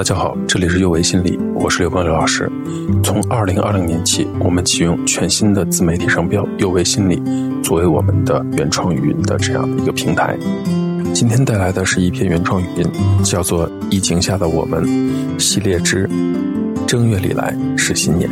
[0.00, 2.50] 大家好，这里是幼为心理，我是刘邦刘老师。
[3.04, 7.22] 从二零二零年起，我们启用全新的自媒体商标“幼为心理”
[7.62, 10.38] 作为我们的原创语音的这样一个平台。
[11.12, 14.82] 今天带来的是一篇原创语音，叫做《疫情下的我们》
[15.38, 16.08] 系列之
[16.88, 18.26] “正月里来是新年”。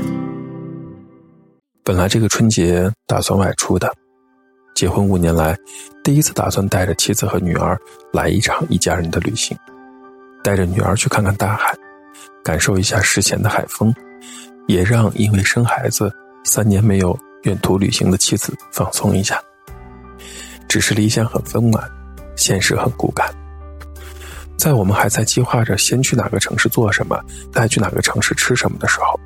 [1.85, 3.93] 本来这个春节打算外出的，
[4.75, 5.55] 结婚五年来
[6.03, 7.79] 第一次打算带着妻子和女儿
[8.15, 9.55] 来一场一家人的旅行。
[10.43, 11.75] 带着女儿去看看大海，
[12.45, 13.95] 感受一下世前的海风，
[14.67, 16.13] 也让因为生孩子
[16.45, 19.41] 三年没有远途旅行的妻子放松一下。
[20.69, 21.83] 只是理想很丰满，
[22.37, 23.35] 现实很骨感。
[24.57, 27.19] 在我们还在计划着先去哪个城市做什么，
[27.53, 29.19] 再去哪个城市吃什么的时候，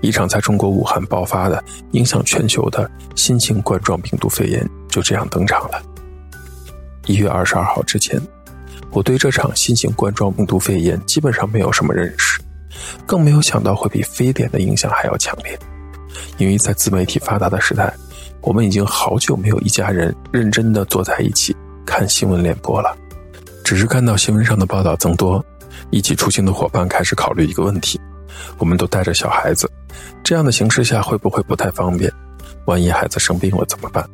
[0.00, 5.82] 一场在中国武汉爆发的、影响全球的新型冠状病毒肺炎就这样登场了。
[7.06, 8.20] 一月二十二号之前。
[8.92, 12.40] 我对这场新型冠状病毒肺炎基本上没有什么认识，
[13.06, 15.58] 更没有想到会比非典的影响还要强烈。
[16.38, 17.94] 因为在自媒体发达的时代，
[18.40, 21.54] 我们已经好久没有一家人认真的坐在一起
[21.86, 22.96] 看新闻联播了。
[23.64, 25.44] 只是看到新闻上的报道增多，
[25.90, 28.00] 一起出行的伙伴开始考虑一个问题：
[28.58, 29.70] 我们都带着小孩子，
[30.24, 32.12] 这样的形势下会不会不太方便？
[32.64, 34.04] 万一孩子生病了怎么办？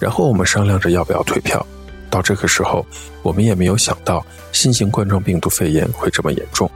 [0.00, 1.64] 然后我们商量着要不要退票。
[2.10, 2.84] 到这个时候，
[3.22, 6.70] 我们也没有想到新型冠状病毒肺炎会这么严重。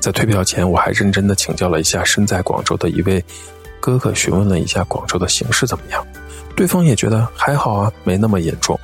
[0.00, 3.24] 在退票前，我还认真的请教了一下身在广州的一位
[3.80, 6.06] 哥哥，询问了一下广州的形势怎么样。
[6.54, 8.78] 对方也觉得还好啊，没那么严重。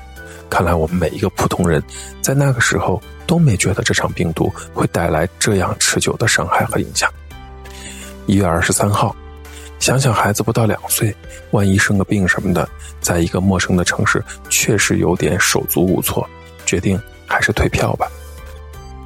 [0.48, 1.82] 看来我们每一个普通人，
[2.22, 7.10] 在那个时候都没觉得这场病毒会带来这样持久的伤害和影响。
[8.26, 9.14] 一月二十三号。
[9.84, 11.14] 想想孩子不到两岁，
[11.50, 12.66] 万一生个病什么的，
[13.02, 16.26] 在一个陌生的城市，确实有点手足无措。
[16.64, 18.10] 决定还是退票吧。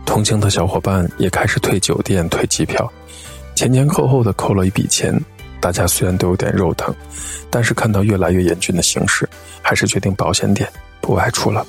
[0.06, 2.89] 同行的小伙伴也开始退酒店、退机票，
[3.56, 5.12] 前前后后的扣了一笔钱。
[5.61, 6.95] 大家虽然都有点肉疼，
[7.51, 9.28] 但是看到越来越严峻的形势，
[9.61, 11.67] 还是决定保险点，不外出了。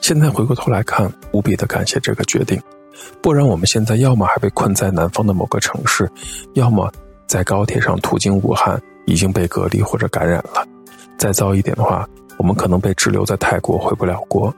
[0.00, 2.58] 现在回过头来看，无比的感谢这个决定，
[3.20, 6.10] 不然我们现在要么还被困在南方的某个城市，
[6.54, 6.90] 要么……
[7.30, 10.66] 在高铁上途经武汉，已经被隔离或者感染了。
[11.16, 12.04] 再糟一点的话，
[12.38, 14.52] 我们可能被滞留在泰国，回不了国。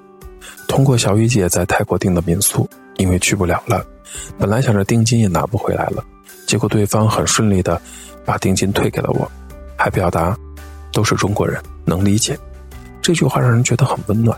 [0.68, 2.66] 通过小雨姐在泰国订的民宿，
[2.96, 3.84] 因为去不了了，
[4.38, 6.02] 本来想着定金也拿不回来了，
[6.46, 7.78] 结果对方很顺利的
[8.24, 9.30] 把定金退给了我，
[9.76, 10.34] 还表达
[10.94, 12.38] 都是中国人，能理解。
[13.02, 14.34] 这句话让人觉得很温暖。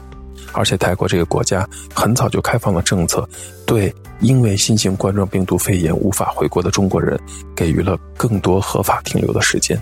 [0.54, 3.28] 而且泰国这个国家很早就开放了政策，
[3.66, 7.19] 对因为新型冠状病毒肺炎无法回国的中国人
[7.54, 9.81] 给予了更多合法停留的时间。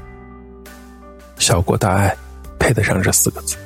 [1.39, 2.17] 小国大爱，
[2.59, 3.57] 配得上这四个字。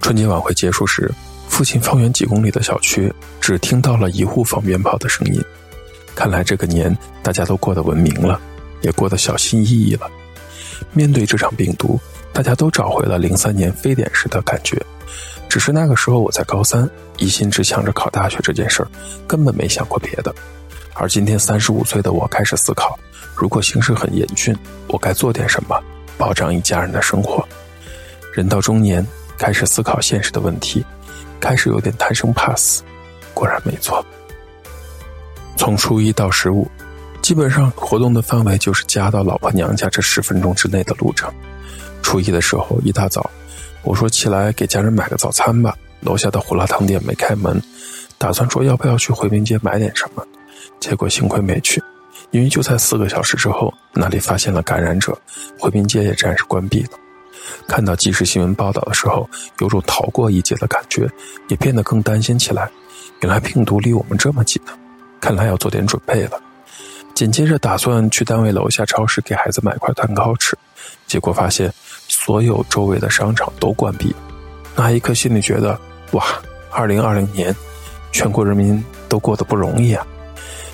[0.00, 1.10] 春节晚会结束时，
[1.48, 5.42] 附近方圆几公里的小区只听到了一户放鞭炮的声音。
[6.14, 8.40] 看来这个年大家都过得文明了，
[8.82, 10.08] 也过得小心翼翼了。
[10.92, 11.98] 面对这场病毒，
[12.32, 14.80] 大家都找回了零三年非典时的感觉。
[15.54, 18.88] 只是那个时候我在高三，一心只想着考大学这件事儿，
[19.24, 20.34] 根本没想过别的。
[20.94, 22.98] 而今天三十五岁的我开始思考，
[23.36, 24.52] 如果形势很严峻，
[24.88, 25.80] 我该做点什么，
[26.18, 27.46] 保障一家人的生活。
[28.32, 29.06] 人到中年，
[29.38, 30.84] 开始思考现实的问题，
[31.38, 32.82] 开始有点贪生怕死。
[33.32, 34.04] 果然没错。
[35.56, 36.68] 从初一到十五，
[37.22, 41.32] 基本上活动的范围就是家到老婆娘家这十分钟之内的路程。
[42.02, 43.30] 初一的时候，一大早。
[43.84, 47.62] 我说起来给家人买个早餐吧，楼下的胡辣汤店没开门，
[48.16, 50.26] 打算说要不要去回民街买点什么，
[50.80, 51.82] 结果幸亏没去，
[52.30, 55.16] 因为就在四个小时之后，那里发现了感染者，
[55.58, 56.90] 回民街也暂时关闭了。
[57.68, 59.28] 看到即时新闻报道的时候，
[59.58, 61.06] 有种逃过一劫的感觉，
[61.48, 62.70] 也变得更担心起来。
[63.20, 64.72] 原来病毒离我们这么近呢，
[65.20, 66.40] 看来要做点准备了。
[67.14, 70.56] 紧接着打算去单位楼下超市给孩子买块蛋糕吃，
[71.06, 71.70] 结果发现。
[72.24, 74.16] 所有周围的商场都关闭，
[74.74, 75.78] 那一刻心里觉得，
[76.12, 76.24] 哇，
[76.70, 77.54] 二零二零年，
[78.12, 80.06] 全国人民都过得不容易啊！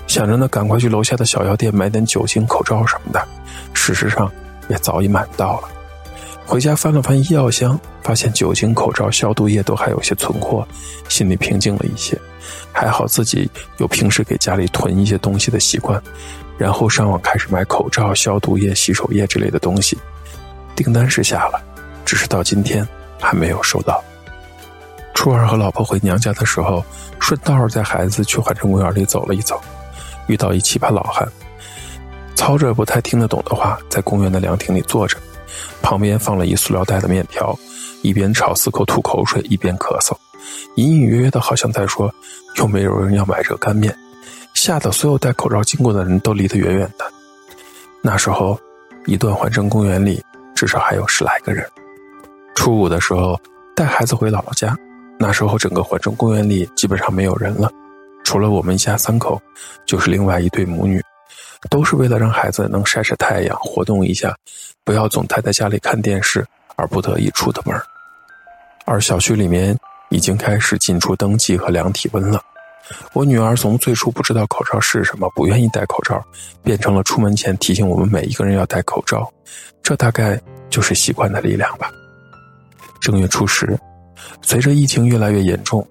[0.07, 3.27] 想着呢，赶快去楼下的小药店买点酒精、口罩什么的。
[3.75, 4.31] 事实上，
[4.69, 5.69] 也早已买不到了。
[6.47, 10.65] 回家翻了翻医药箱，发现酒精、口罩、消毒液都还有些存货，
[11.09, 12.17] 心里平静了一些。
[12.71, 16.01] 还好自己有平时给家里囤一些东西的习惯，
[16.57, 19.99] 然后上网开始买口罩、消毒液、洗手液之类的东西。
[20.83, 21.63] 订单是下了，
[22.07, 22.89] 只是到今天
[23.21, 24.03] 还没有收到。
[25.13, 26.83] 初二和老婆回娘家的时候，
[27.21, 29.61] 顺道带孩子去环城公园里走了一走，
[30.27, 31.29] 遇到一奇葩老汉，
[32.35, 35.19] 操着不太听得懂的话，在公园的凉亭里坐着，
[35.83, 37.55] 旁边放了一塑料袋的面条，
[38.01, 40.17] 一边朝四口吐口水，一边咳嗽，
[40.77, 42.11] 隐隐约约的好像在说
[42.57, 43.95] ：“有没有人要买热干面？”
[44.57, 47.05] 吓得所有戴口罩经过的人都离得远远的。
[48.01, 48.59] 那时候，
[49.05, 50.23] 一段环城公园里
[50.61, 51.67] 至少还有十来个人。
[52.55, 53.41] 初五的时候，
[53.75, 54.77] 带孩子回姥姥家，
[55.19, 57.73] 那时候整个环城公园里基本上没有人了，
[58.25, 59.41] 除了我们一家三口，
[59.87, 61.03] 就是另外一对母女，
[61.71, 64.37] 都是为了让孩子能晒晒太阳、活动一下，
[64.85, 66.47] 不要总待在家里看电视
[66.77, 67.75] 而不得已出的门。
[68.85, 69.75] 而小区里面
[70.11, 72.39] 已经开始进出登记和量体温了。
[73.13, 76.23] 我女儿从最初不知道口罩是什么，不愿意戴口罩，
[76.63, 79.31] 变成了出门前提醒我们每一个人要戴口罩。
[79.83, 81.91] 这大概就是习惯的力量吧。
[83.01, 83.79] 正月初十，
[84.43, 85.87] 随着疫情越来越严重，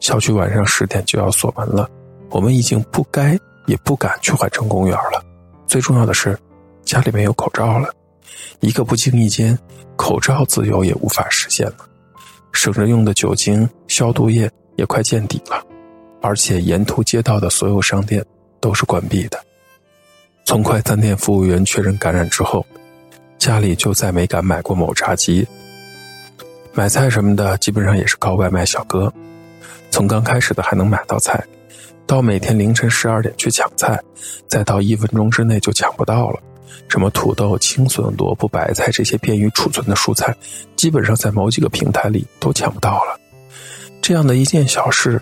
[0.00, 1.88] 小区晚上十点就要锁门了。
[2.30, 5.24] 我们已经不该也不敢去环城公园了。
[5.66, 6.38] 最重要的是，
[6.84, 7.92] 家里没有口罩了。
[8.60, 9.56] 一个不经意间，
[9.96, 11.86] 口罩自由也无法实现了。
[12.52, 15.62] 省着用的酒精消毒液也快见底了，
[16.24, 18.24] 而且沿途街道的所有商店
[18.58, 19.38] 都是关闭的。
[20.46, 22.64] 从快餐店服务员确认感染之后，
[23.36, 25.46] 家里就再没敢买过某炸鸡。
[26.72, 29.12] 买菜什么的基本上也是靠外卖小哥。
[29.90, 31.44] 从刚开始的还能买到菜，
[32.06, 34.00] 到每天凌晨十二点去抢菜，
[34.48, 36.40] 再到一分钟之内就抢不到了。
[36.88, 40.34] 什么土豆、青笋、萝卜、白菜这些便于储存的蔬菜，
[40.74, 43.20] 基本上在某几个平台里都抢不到了。
[44.00, 45.20] 这样的一件小事，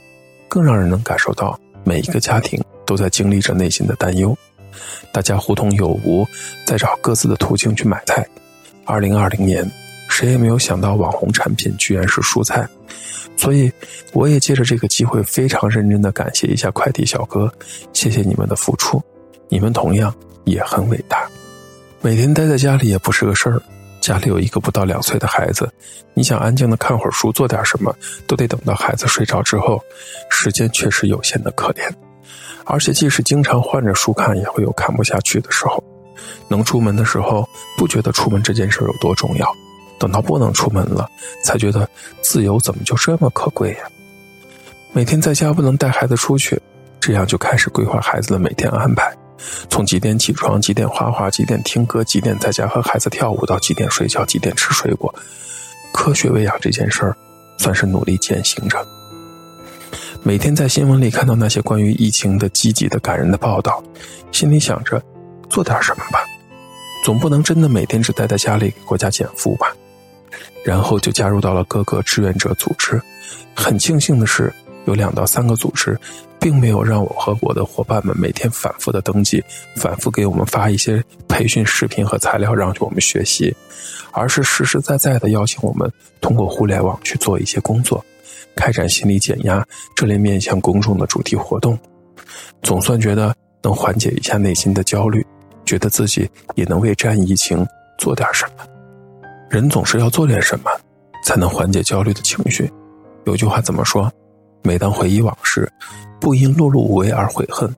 [0.52, 4.36] 更让人能感受到每一个家庭都在经历着内心的担忧。
[5.10, 6.28] 大家互通有无，
[6.66, 8.22] 在找各自的途径去买菜。
[8.84, 9.66] 二零二零年，
[10.10, 12.68] 谁也没有想到网红产品居然是蔬菜，
[13.34, 13.72] 所以
[14.12, 17.50] 我也借着这个机会，非常认真的感谢一下快递小哥，
[17.94, 19.02] 谢谢你们的付出，
[19.48, 20.14] 你们同样
[20.44, 21.26] 也很伟大。
[22.02, 23.62] 每天待在家里也不是个事儿，
[24.02, 25.72] 家里有一个不到两岁的孩子，
[26.12, 27.94] 你想安静的看会儿书，做点什么，
[28.26, 29.80] 都得等到孩子睡着之后，
[30.28, 31.88] 时间确实有限的可怜。
[32.64, 35.82] 而且即使经常换着书看，也会有看不下去的时候。
[36.48, 39.48] 能出门的时候，不觉得出门这件事有多重要，
[40.00, 41.08] 等到不能出门了，
[41.44, 41.88] 才觉得
[42.22, 43.84] 自由怎么就这么可贵呀？
[44.92, 46.60] 每天在家不能带孩子出去，
[46.98, 49.16] 这样就开始规划孩子的每天安排。
[49.68, 55.12] 从几点起床，几点画画，几点听歌，几点在家和孩子跳舞，到几点睡觉，几点吃水果，
[55.92, 57.16] 科学喂养这件事儿，
[57.58, 58.86] 算是努力践行着。
[60.22, 63.82] 每天在新闻里看到那些关于疫情的积极的感人的报道，
[64.30, 65.02] 心里想着
[65.48, 66.24] 做点什么吧，
[67.04, 69.74] 总不能真的每天只待在家里给国家减负吧。
[70.64, 73.00] 然后就加入到了各个志愿者组织，
[73.54, 74.52] 很庆幸的是。
[74.84, 75.96] 有两到三个组织，
[76.42, 79.42] 并没有让我和我的伙伴们每天反复的登记，
[79.76, 83.54] 反复给我们发一些培训视频和材料让我们学习，
[84.10, 85.88] 而是实实在在的邀请我们
[86.20, 88.04] 通过互联网去做一些工作，
[88.56, 91.78] 开展心理减压这类面向公众的主题活动，
[92.60, 95.24] 总算觉得能缓解一下内心的焦虑，
[95.64, 97.64] 觉得自己也能为战疫情
[97.98, 98.64] 做点什么。
[99.48, 100.70] 人总是要做点什么，
[101.24, 102.68] 才能缓解焦虑的情绪。
[103.26, 104.12] 有句话怎么说？
[104.62, 105.70] 每当回忆往事，
[106.20, 107.74] 不因碌碌无为而悔恨，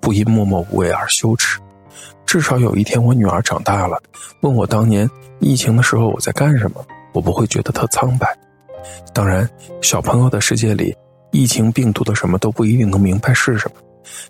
[0.00, 1.58] 不因默默无为而羞耻。
[2.24, 4.00] 至少有一天，我女儿长大了，
[4.42, 5.08] 问我当年
[5.40, 8.38] 疫情的时候我在干什么，我不会觉得特苍白。
[9.12, 9.48] 当然，
[9.82, 10.94] 小朋友的世界里，
[11.32, 13.80] 疫情病毒的什么都不一定能明白是什么。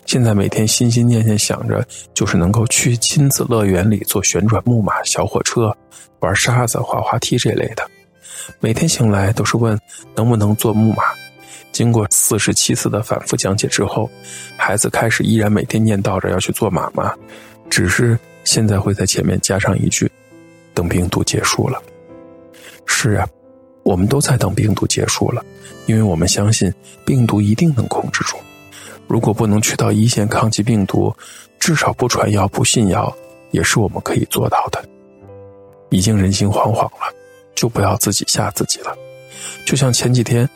[0.05, 5.75] 现在每天心心念念想着，就是能够去亲子乐园里坐旋转木马、小火车，
[6.19, 7.89] 玩沙子、滑滑梯这类的。
[8.59, 9.79] 每天醒来都是问
[10.15, 11.03] 能不能坐木马。
[11.71, 14.09] 经过四十七次的反复讲解之后，
[14.57, 17.13] 孩子开始依然每天念叨着要去做妈妈，
[17.69, 20.11] 只是现在会在前面加上一句
[20.73, 21.81] ：“等病毒结束了。”
[22.85, 23.27] 是啊，
[23.83, 25.45] 我们都在等病毒结束了，
[25.85, 26.73] 因为我们相信
[27.05, 28.35] 病毒一定能控制住。
[29.07, 31.15] 如果不能去到一线抗击病毒，
[31.59, 33.15] 至少不传谣、不信谣，
[33.51, 34.83] 也是我们可以做到的。
[35.91, 37.13] 已经人心惶惶了，
[37.55, 38.93] 就不要自己吓自己了。
[39.65, 40.49] 就像前几天。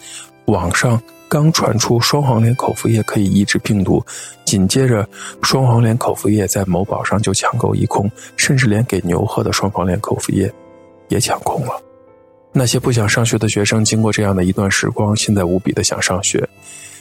[0.46, 4.04] 网上刚传出双黄连口服液可以抑制病毒，
[4.46, 5.08] 紧接着
[5.42, 10.52] 双黄连口服液在某宝上就抢购一空，甚至连给牛喝的双黄连口服液
[11.08, 11.82] 也抢空了。
[12.52, 16.40] 那些不想上学的学生，经过这样的一段时光，现在无比的想上学；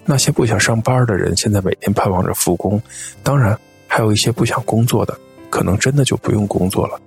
[0.06, 2.80] 那些不想上班的人，现在每天盼望着复工。
[3.22, 5.14] 当然，还有一些不想工作的，
[5.50, 6.98] 可能真的就不用工作了，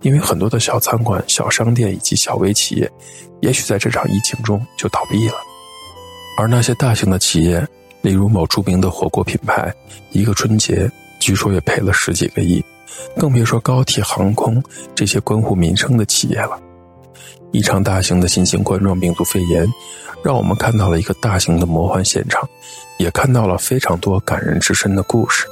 [0.00, 2.90] 因为很多的小餐馆、小商店以及小微企业，
[3.40, 5.34] 也许在这场疫情中就倒闭了。
[6.36, 7.66] 而那些大型的企业，
[8.00, 9.72] 例如某著名的火锅品牌，
[10.10, 12.64] 一个春节据说也赔了十几个亿，
[13.16, 14.62] 更别说高铁、航空
[14.94, 16.60] 这些关乎民生的企业了。
[17.52, 19.70] 一场大型的新型冠状病毒肺炎，
[20.24, 22.48] 让我们看到了一个大型的魔幻现场，
[22.98, 25.46] 也看到了非常多感人至深的故事。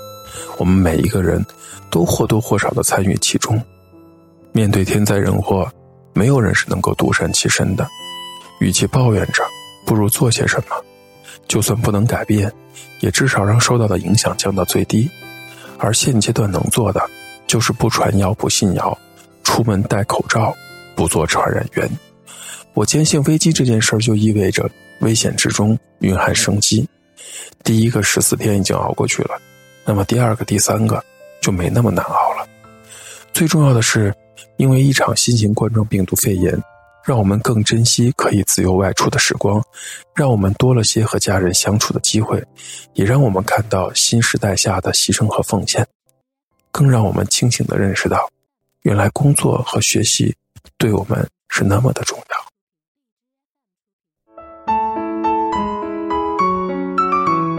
[0.57, 1.45] 我们每一个人
[1.91, 3.63] 都或多或少的参与其中。
[4.53, 5.71] 面对天灾人祸，
[6.15, 7.87] 没有人是能够独善其身的。
[8.61, 9.43] 与其抱怨着，
[9.90, 10.76] 不如做些什么。
[11.49, 12.52] 就算不能改变，
[13.00, 15.11] 也至少让受到的影响降到最低。
[15.78, 17.02] 而现阶段能做的，
[17.49, 18.97] 就是不传谣、不信谣，
[19.42, 20.54] 出门戴口罩。
[20.94, 21.88] 不做传染源，
[22.75, 24.70] 我坚信危机这件事儿就意味着
[25.00, 26.87] 危险之中蕴含生机。
[27.64, 29.40] 第一个十四天已经熬过去了，
[29.87, 31.02] 那么第二个、第三个
[31.40, 32.47] 就没那么难熬了。
[33.32, 34.14] 最重要的是，
[34.59, 36.52] 因为一场新型冠状病毒肺炎，
[37.04, 39.62] 让我们更珍惜可以自由外出的时光，
[40.14, 42.42] 让我们多了些和家人相处的机会，
[42.95, 45.87] 也让我们看到新时代下的牺牲和奉献，
[46.71, 48.28] 更让我们清醒地认识到，
[48.83, 50.35] 原来工作和学习。
[50.76, 52.25] 对我们是那么的重要。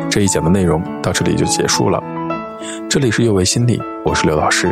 [0.09, 2.01] 这一讲的内容到这里就结束了。
[2.89, 4.71] 这里是幼为心理，我是刘老师。